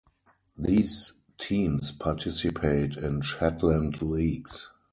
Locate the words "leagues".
4.01-4.71